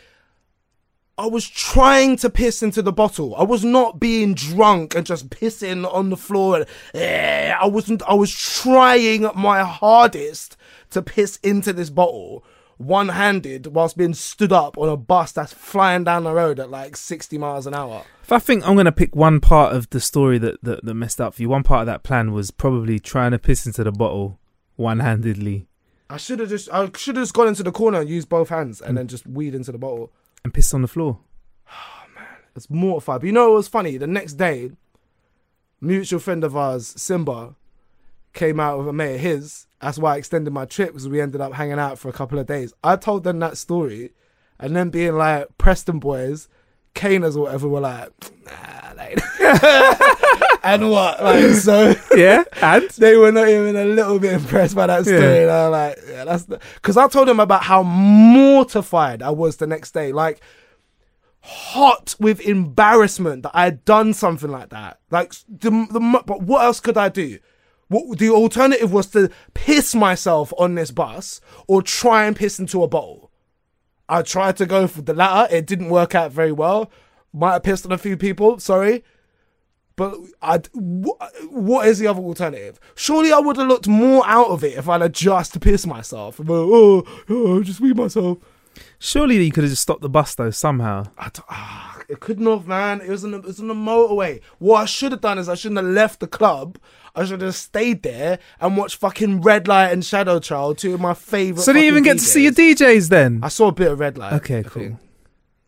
I 1.19 1.25
was 1.25 1.47
trying 1.47 2.17
to 2.17 2.29
piss 2.29 2.61
into 2.61 2.83
the 2.83 2.93
bottle. 2.93 3.35
I 3.35 3.43
was 3.43 3.65
not 3.65 3.99
being 3.99 4.35
drunk 4.35 4.93
and 4.93 5.05
just 5.05 5.29
pissing 5.29 5.91
on 5.91 6.11
the 6.11 6.17
floor. 6.17 6.57
And, 6.57 6.65
eh, 6.93 7.55
I 7.59 7.65
wasn't. 7.65 8.03
I 8.03 8.13
was 8.13 8.31
trying 8.31 9.27
my 9.35 9.63
hardest 9.63 10.57
to 10.91 11.01
piss 11.01 11.37
into 11.41 11.73
this 11.73 11.89
bottle, 11.89 12.43
one-handed, 12.77 13.67
whilst 13.67 13.97
being 13.97 14.13
stood 14.13 14.51
up 14.51 14.77
on 14.77 14.89
a 14.89 14.95
bus 14.95 15.31
that's 15.31 15.53
flying 15.53 16.03
down 16.03 16.23
the 16.23 16.33
road 16.33 16.59
at 16.59 16.69
like 16.69 16.95
sixty 16.95 17.39
miles 17.39 17.65
an 17.65 17.73
hour. 17.73 18.03
If 18.21 18.31
I 18.31 18.39
think 18.39 18.67
I'm 18.67 18.75
going 18.75 18.85
to 18.85 18.91
pick 18.91 19.15
one 19.15 19.39
part 19.39 19.75
of 19.75 19.89
the 19.89 19.99
story 19.99 20.37
that, 20.37 20.61
that, 20.61 20.85
that 20.85 20.93
messed 20.93 21.19
up 21.19 21.33
for 21.33 21.41
you, 21.41 21.49
one 21.49 21.63
part 21.63 21.81
of 21.81 21.85
that 21.87 22.03
plan 22.03 22.31
was 22.31 22.51
probably 22.51 22.99
trying 22.99 23.31
to 23.31 23.39
piss 23.39 23.65
into 23.65 23.83
the 23.83 23.91
bottle 23.91 24.37
one 24.75 24.99
handedly 24.99 25.65
I 26.09 26.17
should 26.17 26.39
have 26.39 26.49
just. 26.49 26.71
I 26.71 26.89
should 26.95 27.15
have 27.17 27.23
just 27.23 27.33
gone 27.33 27.47
into 27.47 27.63
the 27.63 27.71
corner 27.71 27.99
and 27.99 28.09
used 28.09 28.29
both 28.29 28.49
hands 28.49 28.79
and 28.79 28.97
then 28.97 29.07
just 29.07 29.27
weed 29.27 29.53
into 29.53 29.71
the 29.71 29.77
bottle. 29.77 30.11
And 30.43 30.53
pissed 30.53 30.73
on 30.73 30.81
the 30.81 30.87
floor. 30.87 31.19
Oh 31.69 32.03
man, 32.15 32.25
it's 32.55 32.69
mortified. 32.69 33.21
But 33.21 33.27
you 33.27 33.33
know 33.33 33.49
what 33.49 33.57
was 33.57 33.67
funny? 33.67 33.97
The 33.97 34.07
next 34.07 34.33
day, 34.33 34.71
mutual 35.81 36.19
friend 36.19 36.43
of 36.43 36.55
ours, 36.55 36.93
Simba, 36.97 37.55
came 38.33 38.59
out 38.59 38.79
with 38.79 38.87
a 38.87 38.93
mate 38.93 39.15
of 39.15 39.21
his. 39.21 39.67
That's 39.81 39.97
why 39.97 40.15
I 40.15 40.17
extended 40.17 40.53
my 40.53 40.65
trip 40.65 40.89
because 40.89 41.09
we 41.09 41.21
ended 41.21 41.41
up 41.41 41.53
hanging 41.53 41.79
out 41.79 41.99
for 41.99 42.09
a 42.09 42.13
couple 42.13 42.39
of 42.39 42.47
days. 42.47 42.73
I 42.83 42.95
told 42.95 43.23
them 43.23 43.39
that 43.39 43.57
story, 43.57 44.13
and 44.59 44.75
then 44.75 44.89
being 44.89 45.15
like 45.15 45.57
Preston 45.57 45.99
boys, 45.99 46.47
Caners 46.93 47.35
or 47.35 47.43
whatever 47.43 47.67
were 47.67 47.79
like, 47.81 48.09
nah, 48.45 48.93
like, 48.95 49.19
and 50.63 50.89
what? 50.89 51.23
Like 51.23 51.53
so. 51.55 51.95
Yeah, 52.15 52.43
and 52.61 52.89
They 52.91 53.15
were 53.15 53.31
not 53.31 53.47
even 53.47 53.75
a 53.75 53.85
little 53.85 54.19
bit 54.19 54.33
impressed 54.33 54.75
by 54.75 54.87
that 54.87 55.03
story. 55.03 55.19
Yeah. 55.19 55.41
And 55.43 55.51
I'm 55.51 55.71
like, 55.71 55.97
yeah, 56.09 56.25
that's 56.25 56.45
because 56.45 56.97
I 56.97 57.07
told 57.07 57.27
them 57.27 57.39
about 57.39 57.63
how 57.63 57.83
mortified 57.83 59.21
I 59.21 59.29
was 59.29 59.57
the 59.57 59.67
next 59.67 59.91
day, 59.91 60.11
like 60.11 60.41
hot 61.41 62.15
with 62.19 62.41
embarrassment 62.41 63.43
that 63.43 63.51
I 63.53 63.65
had 63.65 63.85
done 63.85 64.13
something 64.13 64.51
like 64.51 64.69
that. 64.69 64.99
Like 65.11 65.33
the, 65.47 65.69
the 65.69 66.23
but 66.25 66.41
what 66.41 66.63
else 66.63 66.79
could 66.79 66.97
I 66.97 67.09
do? 67.09 67.39
What 67.87 68.19
the 68.19 68.29
alternative 68.29 68.91
was 68.91 69.07
to 69.11 69.29
piss 69.53 69.95
myself 69.95 70.51
on 70.57 70.75
this 70.75 70.91
bus 70.91 71.39
or 71.67 71.81
try 71.81 72.25
and 72.25 72.35
piss 72.35 72.59
into 72.59 72.83
a 72.83 72.87
bottle. 72.87 73.26
I 74.09 74.21
tried 74.21 74.57
to 74.57 74.65
go 74.65 74.87
for 74.87 75.01
the 75.01 75.13
latter. 75.13 75.53
It 75.53 75.65
didn't 75.67 75.89
work 75.89 76.15
out 76.15 76.31
very 76.31 76.51
well. 76.51 76.91
Might 77.33 77.53
have 77.53 77.63
pissed 77.63 77.85
on 77.85 77.91
a 77.91 77.97
few 77.97 78.15
people. 78.17 78.59
Sorry. 78.59 79.03
But 79.95 80.15
I, 80.41 80.59
what 81.49 81.87
is 81.87 81.97
the 81.99 82.07
other 82.07 82.21
alternative? 82.21 82.79
Surely 82.95 83.31
I 83.33 83.39
would 83.39 83.57
have 83.57 83.67
looked 83.67 83.87
more 83.87 84.23
out 84.27 84.47
of 84.49 84.63
it 84.63 84.77
if 84.77 84.87
I'd 84.87 85.01
have 85.01 85.11
just 85.11 85.59
pissed 85.59 85.87
myself. 85.87 86.37
Like, 86.39 86.47
oh, 86.49 87.03
oh, 87.29 87.63
just 87.63 87.81
wee 87.81 87.93
myself. 87.93 88.37
surely 88.99 89.43
you 89.43 89.51
could 89.51 89.63
have 89.63 89.71
just 89.71 89.81
stopped 89.81 90.01
the 90.01 90.09
bus 90.09 90.35
though 90.35 90.51
somehow. 90.51 91.05
I 91.17 91.29
d- 91.29 91.41
ah, 91.49 91.96
it 92.07 92.19
couldn't 92.19 92.45
have, 92.45 92.67
man. 92.67 93.01
It 93.01 93.09
was 93.09 93.23
on 93.23 93.31
the, 93.31 93.37
it 93.39 93.45
was 93.45 93.59
on 93.59 93.67
the 93.67 93.73
motorway. 93.73 94.41
What 94.59 94.81
I 94.81 94.85
should 94.85 95.11
have 95.11 95.21
done 95.21 95.37
is 95.37 95.49
I 95.49 95.55
shouldn't 95.55 95.77
have 95.77 95.87
left 95.87 96.19
the 96.19 96.27
club. 96.27 96.77
I 97.15 97.25
should 97.25 97.41
have 97.41 97.55
stayed 97.55 98.03
there 98.03 98.39
and 98.59 98.77
watched 98.77 98.97
fucking 98.97 99.41
Redlight 99.41 99.91
and 99.91 100.05
Shadow 100.05 100.39
Child, 100.39 100.77
two 100.77 100.93
of 100.93 101.01
my 101.01 101.13
favorite. 101.13 101.63
So 101.63 101.73
did 101.73 101.81
you 101.81 101.87
even 101.87 102.03
get 102.03 102.13
to 102.19 102.23
see 102.23 102.43
your 102.43 102.53
DJs. 102.53 102.75
DJs 102.75 103.09
then? 103.09 103.39
I 103.43 103.49
saw 103.49 103.67
a 103.67 103.71
bit 103.71 103.91
of 103.91 103.99
Redlight. 103.99 104.33
Okay, 104.33 104.59
I 104.59 104.63
cool. 104.63 104.81
think. 104.83 104.97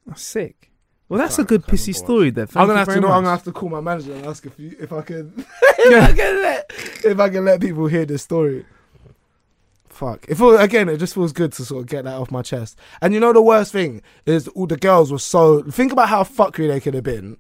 That's 0.06 0.22
sick. 0.22 0.72
Well, 1.10 1.18
that's 1.18 1.40
a 1.40 1.44
good 1.44 1.64
pissy 1.64 1.94
story 1.96 2.30
there. 2.30 2.46
Thank 2.46 2.62
I'm 2.62 2.68
gonna 2.68 2.80
have 2.80 2.88
to. 2.88 3.00
know, 3.00 3.08
I'm 3.08 3.24
gonna 3.24 3.32
have 3.32 3.44
to 3.46 3.52
call 3.52 3.70
my 3.70 3.82
manager 3.82 4.14
and 4.14 4.28
ask 4.28 4.46
if 4.46 4.60
you, 4.60 4.76
if 4.80 4.94
I 4.94 5.02
can, 5.02 5.34
if 5.64 6.04
I 6.04 6.14
can 6.14 6.42
let, 6.42 6.72
if 7.04 7.20
I 7.20 7.30
can 7.30 7.46
let 7.46 7.62
people 7.62 7.88
hear 7.88 8.06
this 8.06 8.22
story. 8.22 8.64
Fuck. 10.00 10.28
If 10.30 10.40
it, 10.40 10.62
again, 10.62 10.88
it 10.88 10.96
just 10.96 11.14
feels 11.14 11.34
good 11.34 11.52
to 11.52 11.66
sort 11.66 11.82
of 11.82 11.90
get 11.90 12.06
that 12.06 12.16
off 12.16 12.32
my 12.32 12.42
chest. 12.42 12.80
And 13.02 13.14
you 13.14 13.20
know 13.20 13.34
the 13.34 13.42
worst 13.42 13.74
thing 13.74 14.02
is 14.26 14.48
all 14.48 14.66
the 14.66 14.78
girls 14.78 15.12
were 15.12 15.20
so. 15.20 15.62
Think 15.64 15.92
about 15.92 16.08
how 16.08 16.24
fuckery 16.24 16.70
they 16.70 16.80
could 16.80 16.94
have 16.94 17.04
been. 17.04 17.36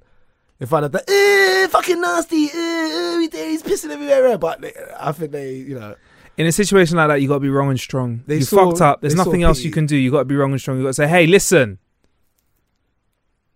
If 0.59 0.73
I'd 0.73 0.83
have 0.83 0.93
eh, 0.93 1.67
fucking 1.67 2.01
nasty, 2.01 2.49
eh, 2.53 3.27
he's 3.31 3.63
pissing 3.63 3.91
everywhere. 3.91 4.37
But 4.37 4.59
they, 4.59 4.73
I 4.99 5.13
think 5.13 5.31
they, 5.31 5.53
you 5.53 5.79
know, 5.79 5.95
In 6.35 6.47
a 6.47 6.51
situation 6.51 6.97
like 6.97 7.07
that, 7.07 7.21
you 7.21 7.29
got 7.29 7.35
to 7.35 7.39
be 7.39 7.47
wrong 7.49 7.69
and 7.69 7.79
strong. 7.79 8.25
They 8.27 8.35
you 8.35 8.41
saw- 8.41 8.65
fucked 8.65 8.81
up. 8.81 8.99
There's 8.99 9.15
nothing 9.15 9.43
else 9.43 9.61
you 9.61 9.71
can 9.71 9.85
do. 9.85 9.95
You 9.95 10.11
got 10.11 10.19
to 10.19 10.25
be 10.25 10.35
wrong 10.35 10.51
and 10.51 10.59
strong. 10.59 10.75
You 10.79 10.83
got 10.83 10.89
to 10.89 10.93
say, 10.95 11.07
"Hey, 11.07 11.27
listen, 11.27 11.79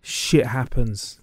shit 0.00 0.46
happens. 0.46 1.20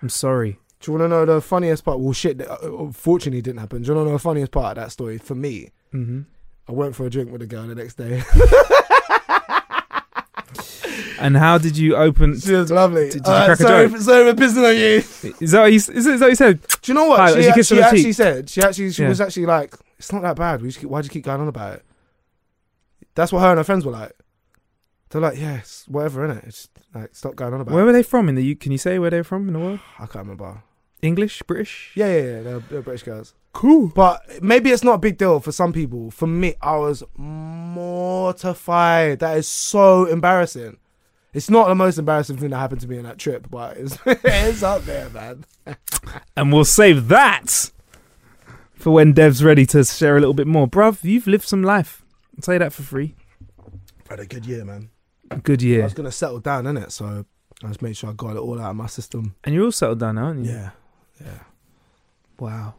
I'm 0.00 0.08
sorry." 0.08 0.58
do 0.80 0.90
you 0.90 0.98
want 0.98 1.04
to 1.04 1.14
know 1.14 1.26
the 1.26 1.42
funniest 1.42 1.84
part? 1.84 2.00
Well, 2.00 2.14
shit, 2.14 2.40
uh, 2.40 2.56
unfortunately 2.62 3.42
didn't 3.42 3.60
happen. 3.60 3.82
Do 3.82 3.88
you 3.88 3.94
want 3.94 4.06
to 4.06 4.08
know 4.12 4.16
the 4.16 4.22
funniest 4.22 4.52
part 4.52 4.78
of 4.78 4.82
that 4.84 4.90
story 4.90 5.18
for 5.18 5.34
me? 5.34 5.72
hmm 5.92 6.22
I 6.70 6.72
went 6.72 6.94
for 6.94 7.04
a 7.04 7.10
drink 7.10 7.32
with 7.32 7.42
a 7.42 7.46
girl 7.46 7.66
the 7.66 7.74
next 7.74 7.94
day. 7.94 8.22
And 11.18 11.36
how 11.36 11.58
did 11.58 11.76
you 11.76 11.96
open? 11.96 12.40
She 12.40 12.54
was 12.54 12.70
lovely. 12.70 13.10
Did- 13.10 13.22
did 13.22 13.26
you 13.26 13.32
Alright, 13.32 13.58
crack 13.58 13.60
a 13.60 13.88
joke? 13.90 14.00
sorry 14.00 14.32
for 14.32 14.40
pissing 14.40 14.66
on 14.66 14.74
you. 14.74 15.34
Is 15.38 15.50
that 15.50 15.60
what 15.60 15.70
you, 15.70 15.76
is, 15.76 15.88
is 15.90 16.04
that 16.06 16.18
what 16.20 16.28
you 16.30 16.34
said? 16.34 16.60
Do 16.80 16.90
you 16.90 16.94
know 16.94 17.04
what? 17.08 17.20
Hi, 17.20 17.32
she 17.32 17.46
you 17.58 17.62
she 17.62 17.82
actually 17.82 18.02
cheek. 18.04 18.14
said. 18.14 18.48
She 18.48 18.62
actually 18.62 18.90
she 18.92 19.02
Yeah. 19.02 19.08
was 19.10 19.20
actually 19.20 19.44
like, 19.44 19.74
it's 19.98 20.10
not 20.14 20.22
that 20.22 20.36
bad. 20.36 20.62
Keep, 20.62 20.84
why'd 20.84 21.04
you 21.04 21.10
keep 21.10 21.24
going 21.24 21.42
on 21.42 21.48
about 21.48 21.74
it? 21.74 21.84
That's 23.14 23.32
what 23.32 23.40
her 23.40 23.50
and 23.50 23.58
her 23.58 23.64
friends 23.64 23.84
were 23.84 23.92
like. 23.92 24.12
They're 25.10 25.20
like, 25.20 25.38
yes, 25.38 25.84
whatever, 25.88 26.26
innit? 26.26 26.46
It's 26.46 26.70
like 26.94 27.14
stop 27.14 27.36
going 27.36 27.52
on 27.52 27.60
about 27.60 27.72
it. 27.72 27.74
Where 27.74 27.82
it. 27.82 27.86
were 27.88 27.92
they 27.92 28.02
from? 28.02 28.30
In 28.30 28.34
the 28.34 28.42
U- 28.44 28.56
Can 28.56 28.72
you 28.72 28.78
say 28.78 28.98
where 28.98 29.10
they're 29.10 29.22
from 29.22 29.46
in 29.46 29.52
the 29.52 29.60
world? 29.60 29.80
I 29.98 30.06
can't 30.06 30.24
remember. 30.24 30.62
English, 31.02 31.42
British? 31.42 31.92
Yeah, 31.96 32.06
yeah, 32.14 32.20
yeah. 32.22 32.40
They're, 32.40 32.58
they're 32.60 32.82
British 32.82 33.02
girls. 33.02 33.34
Cool. 33.52 33.88
But 33.88 34.42
maybe 34.42 34.70
it's 34.70 34.84
not 34.84 34.94
a 34.94 34.98
big 34.98 35.18
deal 35.18 35.40
for 35.40 35.52
some 35.52 35.72
people. 35.72 36.10
For 36.10 36.26
me, 36.26 36.54
I 36.62 36.76
was 36.76 37.02
mortified. 37.16 39.18
That 39.20 39.36
is 39.38 39.48
so 39.48 40.06
embarrassing. 40.06 40.78
It's 41.32 41.50
not 41.50 41.68
the 41.68 41.76
most 41.76 41.98
embarrassing 41.98 42.38
thing 42.38 42.50
that 42.50 42.58
happened 42.58 42.80
to 42.80 42.88
me 42.88 42.98
on 42.98 43.04
that 43.04 43.18
trip, 43.18 43.48
but 43.50 43.76
it's, 43.76 43.96
it's 44.06 44.62
up 44.62 44.84
there, 44.84 45.08
man. 45.10 45.44
And 46.36 46.52
we'll 46.52 46.64
save 46.64 47.08
that 47.08 47.70
for 48.72 48.90
when 48.90 49.12
Dev's 49.12 49.44
ready 49.44 49.66
to 49.66 49.84
share 49.84 50.16
a 50.16 50.20
little 50.20 50.34
bit 50.34 50.46
more. 50.46 50.66
Bruv, 50.66 51.04
you've 51.04 51.26
lived 51.26 51.44
some 51.44 51.62
life. 51.62 52.02
I'll 52.36 52.42
tell 52.42 52.54
you 52.54 52.58
that 52.60 52.72
for 52.72 52.82
free. 52.82 53.14
Had 54.08 54.20
a 54.20 54.26
good 54.26 54.46
year, 54.46 54.64
man. 54.64 54.90
Good 55.42 55.62
year. 55.62 55.82
I 55.82 55.84
was 55.84 55.94
gonna 55.94 56.10
settle 56.10 56.40
down 56.40 56.66
in 56.66 56.76
it, 56.76 56.90
so 56.90 57.24
I 57.62 57.68
just 57.68 57.82
made 57.82 57.96
sure 57.96 58.10
I 58.10 58.12
got 58.14 58.36
it 58.36 58.40
all 58.40 58.60
out 58.60 58.70
of 58.70 58.76
my 58.76 58.86
system. 58.86 59.36
And 59.44 59.54
you're 59.54 59.66
all 59.66 59.72
settled 59.72 60.00
down 60.00 60.16
now, 60.16 60.24
aren't 60.24 60.46
you? 60.46 60.52
Yeah, 60.52 60.70
yeah. 61.20 61.38
Wow. 62.38 62.74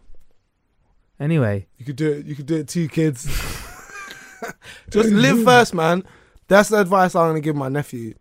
Anyway, 1.22 1.68
You 1.78 1.86
could 1.86 1.96
do 1.96 2.12
it. 2.12 2.26
You 2.26 2.36
could 2.36 2.48
do 2.48 2.56
it. 2.56 2.68
Two 2.68 2.88
kids. 2.90 3.26
just 4.90 5.10
live 5.10 5.44
first, 5.44 5.74
man. 5.74 6.04
That's 6.48 6.70
the 6.70 6.80
advice 6.82 7.16
I'm 7.16 7.30
gonna 7.30 7.42
give 7.42 7.56
my 7.56 7.70
nephew. 7.70 8.16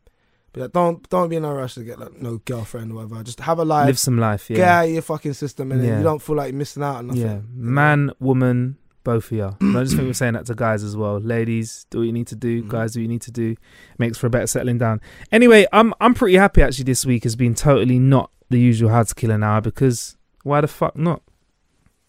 But 0.52 0.60
like, 0.60 0.72
don't 0.72 1.08
don't 1.08 1.28
be 1.30 1.36
in 1.36 1.44
a 1.44 1.54
rush 1.54 1.74
to 1.74 1.84
get 1.84 1.98
like 1.98 2.20
no 2.20 2.38
girlfriend 2.38 2.92
or 2.92 2.96
whatever. 2.96 3.22
Just 3.22 3.40
have 3.40 3.58
a 3.58 3.64
life. 3.64 3.86
live 3.86 3.98
some 3.98 4.18
life. 4.18 4.48
Get 4.48 4.58
Yeah. 4.58 4.78
out 4.80 4.84
of 4.84 4.90
your 4.90 5.02
fucking 5.02 5.32
system, 5.32 5.72
and 5.72 5.82
Yeah. 5.82 5.98
you 5.98 6.04
don't 6.04 6.20
feel 6.20 6.36
like 6.36 6.50
you're 6.52 6.58
missing 6.58 6.82
out 6.82 6.96
on 6.96 7.06
nothing. 7.08 7.22
Yeah. 7.22 7.38
Man, 7.54 8.10
woman, 8.20 8.76
both 9.02 9.26
of 9.26 9.32
you. 9.32 9.56
And 9.60 9.78
I 9.78 9.82
just 9.84 9.96
think 9.96 10.06
we're 10.06 10.12
saying 10.12 10.34
that 10.34 10.46
to 10.46 10.54
guys 10.54 10.82
as 10.84 10.94
well. 10.96 11.18
Ladies, 11.20 11.86
do 11.90 11.98
what 12.00 12.04
you 12.04 12.12
need 12.12 12.26
to 12.26 12.36
do. 12.36 12.62
Mhm. 12.64 12.68
Guys, 12.68 12.92
do 12.92 13.00
what 13.00 13.02
you 13.02 13.08
need 13.08 13.22
to 13.22 13.30
do. 13.32 13.56
Makes 13.98 14.18
for 14.18 14.26
a 14.26 14.30
better 14.30 14.46
settling 14.46 14.76
down. 14.78 15.00
Anyway, 15.32 15.66
I'm 15.72 15.94
I'm 16.02 16.12
pretty 16.14 16.36
happy 16.36 16.60
actually 16.62 16.84
this 16.84 17.06
week 17.06 17.22
has 17.22 17.34
been 17.36 17.54
totally 17.54 17.98
not 17.98 18.30
the 18.50 18.58
usual 18.60 18.90
how 18.90 19.04
to 19.04 19.14
kill 19.14 19.30
an 19.30 19.42
hour 19.42 19.60
because 19.62 20.16
why 20.42 20.60
the 20.60 20.68
fuck 20.68 20.96
not? 20.96 21.22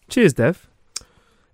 Cheers, 0.08 0.34
Dev. 0.34 0.68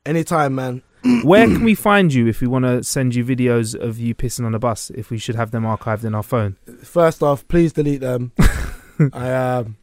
Anytime, 0.09 0.55
man. 0.55 0.83
Where 1.23 1.45
can 1.45 1.65
we 1.65 1.75
find 1.75 2.15
you 2.15 2.27
if 2.29 2.41
we 2.41 2.47
want 2.47 2.65
to 2.65 2.83
send 2.83 3.15
you 3.15 3.23
videos 3.27 3.79
of 3.79 3.99
you 3.99 4.15
pissing 4.15 4.47
on 4.47 4.55
a 4.55 4.59
bus? 4.59 4.89
If 4.89 5.11
we 5.11 5.19
should 5.19 5.35
have 5.35 5.51
them 5.51 5.65
archived 5.65 6.03
in 6.03 6.15
our 6.15 6.23
phone. 6.23 6.57
First 6.83 7.23
off, 7.23 7.47
please 7.47 7.75
delete 7.75 8.01
them. 8.01 8.33
I 9.13 9.33
um, 9.35 9.77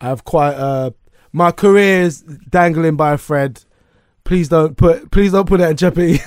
I 0.00 0.08
have 0.08 0.24
quite 0.24 0.54
uh, 0.54 0.90
my 1.32 1.52
career 1.52 2.02
is 2.02 2.22
dangling 2.22 2.96
by 2.96 3.12
a 3.12 3.18
thread. 3.18 3.64
Please 4.24 4.48
don't 4.48 4.76
put 4.76 5.12
please 5.12 5.30
don't 5.30 5.46
put 5.46 5.60
it 5.60 5.70
in 5.70 5.76
jeopardy. 5.76 6.18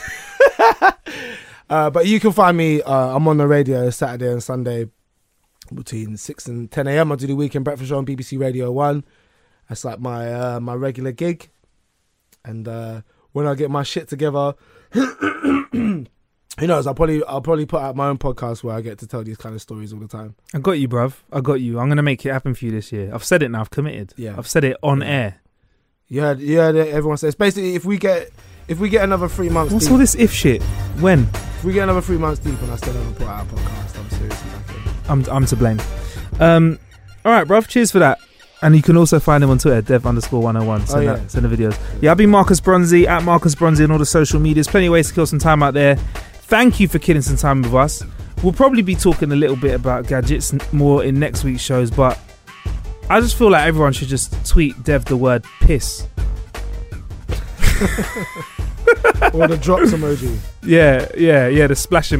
uh, 1.70 1.90
but 1.90 2.08
you 2.08 2.22
can 2.22 2.32
find 2.32 2.56
me. 2.56 2.82
Uh, 2.82 3.14
I'm 3.14 3.28
on 3.28 3.36
the 3.36 3.48
radio 3.48 3.90
Saturday 3.90 4.32
and 4.32 4.42
Sunday 4.42 4.90
between 5.74 6.16
six 6.16 6.48
and 6.48 6.72
ten 6.72 6.88
a.m. 6.88 7.12
I 7.12 7.16
do 7.18 7.28
the 7.28 7.36
weekend 7.36 7.66
breakfast 7.66 7.90
show 7.90 7.98
on 7.98 8.06
BBC 8.06 8.40
Radio 8.40 8.72
One. 8.72 9.04
That's 9.68 9.84
like 9.84 10.00
my 10.00 10.34
uh, 10.34 10.60
my 10.62 10.76
regular 10.76 11.12
gig. 11.12 11.50
And 12.46 12.66
uh, 12.66 13.02
when 13.38 13.46
I 13.46 13.54
get 13.54 13.70
my 13.70 13.84
shit 13.84 14.08
together, 14.08 14.56
who 14.92 16.08
knows? 16.60 16.88
I'll 16.88 16.96
probably 16.96 17.24
I'll 17.26 17.40
probably 17.40 17.68
put 17.68 17.84
out 17.84 17.96
my 17.96 18.08
own 18.08 18.18
podcast 18.18 18.64
where 18.64 18.76
I 18.76 18.82
get 18.82 18.98
to 18.98 19.08
tell 19.08 19.24
these 19.24 19.38
kind 19.38 19.54
of 19.54 19.62
stories 19.62 19.94
all 19.94 20.00
the 20.00 20.08
time. 20.08 20.34
I 20.56 20.58
got 20.58 20.72
you, 20.72 20.88
bruv. 20.90 21.14
I 21.32 21.42
got 21.42 21.62
you. 21.62 21.80
I'm 21.80 21.88
gonna 21.88 22.02
make 22.02 22.26
it 22.26 22.32
happen 22.32 22.56
for 22.56 22.66
you 22.66 22.72
this 22.72 22.92
year. 22.92 23.12
I've 23.14 23.24
said 23.24 23.44
it 23.44 23.50
now. 23.50 23.62
I've 23.62 23.70
committed. 23.70 24.12
Yeah. 24.18 24.34
I've 24.36 24.48
said 24.48 24.64
it 24.64 24.76
on 24.82 25.04
air. 25.04 25.40
You 26.08 26.22
heard, 26.22 26.40
you 26.40 26.58
heard 26.58 26.76
it, 26.76 26.88
everyone 26.88 27.18
says. 27.18 27.36
Basically, 27.36 27.76
if 27.76 27.86
we 27.86 28.00
get 28.00 28.32
if 28.68 28.80
we 28.80 28.90
get 28.90 29.04
another 29.04 29.30
three 29.30 29.50
months, 29.50 29.72
What's 29.72 29.86
deep, 29.86 29.92
all 29.92 30.00
this 30.00 30.16
if 30.16 30.34
shit? 30.34 30.64
When? 31.00 31.30
if 31.34 31.64
we 31.64 31.74
get 31.74 31.84
another 31.84 32.02
three 32.02 32.18
months 32.18 32.40
deep, 32.40 32.60
and 32.60 32.72
I 32.72 32.76
still 32.78 32.94
haven't 32.94 33.16
put 33.16 33.28
out 33.28 33.46
a 33.46 33.50
podcast, 33.54 34.00
I'm 34.00 34.10
seriously 34.10 34.50
back 34.50 35.10
I'm 35.12 35.26
I'm 35.30 35.46
to 35.46 35.56
blame. 35.56 35.80
Um, 36.40 36.80
all 37.24 37.32
right, 37.32 37.48
bruv. 37.48 37.68
Cheers 37.68 37.92
for 37.92 38.00
that. 38.00 38.18
And 38.62 38.76
you 38.76 38.82
can 38.82 38.98
also 38.98 39.20
find 39.20 39.44
him 39.44 39.52
on 39.52 39.60
Twitter, 39.60 39.82
dev 39.82 40.06
underscore 40.08 40.42
101. 40.42 40.88
Send, 40.88 41.00
Oh, 41.00 41.02
yeah. 41.04 41.18
that, 41.18 41.32
send 41.32 41.46
the 41.46 41.56
videos. 41.56 41.78
Yeah, 42.02 42.10
I've 42.12 42.18
been 42.18 42.32
Marcus 42.32 42.60
Bronzy 42.60 43.08
at 43.08 43.22
Marcus 43.24 43.54
Bronzy 43.54 43.84
on 43.84 43.92
all 43.92 44.00
the 44.00 44.06
social 44.06 44.40
medias. 44.40 44.68
Plenty 44.68 44.88
of 44.88 44.94
ways 44.94 45.10
to 45.10 45.14
kill 45.14 45.28
some 45.28 45.38
time 45.40 45.62
out 45.62 45.76
there. 45.76 45.96
Thank 45.96 46.80
you 46.80 46.88
for 46.88 46.98
killing 46.98 47.22
some 47.22 47.38
time 47.38 47.62
with 47.62 47.76
us. 47.76 48.04
We'll 48.42 48.54
probably 48.54 48.82
be 48.82 48.96
talking 48.96 49.32
a 49.32 49.36
little 49.36 49.56
bit 49.56 49.76
about 49.76 50.08
gadgets 50.08 50.54
more 50.74 51.04
in 51.04 51.20
next 51.20 51.44
week's 51.44 51.62
shows, 51.62 51.92
but 51.92 52.20
I 53.10 53.20
just 53.20 53.38
feel 53.38 53.50
like 53.52 53.66
everyone 53.68 53.94
should 53.94 54.08
just 54.08 54.34
tweet 54.46 54.82
Dev 54.84 55.06
the 55.06 55.18
word 55.18 55.44
piss. 55.62 56.08
or 59.34 59.48
the 59.48 59.60
drops 59.62 59.92
emoji. 59.92 60.38
Yeah, 60.64 61.08
yeah, 61.18 61.48
yeah, 61.48 61.68
the 61.68 61.76
splashing. 61.76 62.20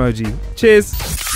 Emoji. 0.00 0.34
Cheers. 0.56 1.29